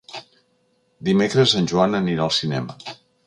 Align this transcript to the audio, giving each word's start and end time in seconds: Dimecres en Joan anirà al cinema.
Dimecres 1.09 1.53
en 1.61 1.69
Joan 1.73 1.95
anirà 1.99 2.25
al 2.27 2.35
cinema. 2.41 2.79